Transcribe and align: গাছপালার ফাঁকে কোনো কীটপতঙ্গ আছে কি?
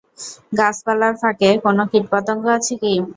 গাছপালার 0.59 1.13
ফাঁকে 1.21 1.49
কোনো 1.65 1.83
কীটপতঙ্গ 1.91 2.43
আছে 2.57 2.73
কি? 2.81 2.93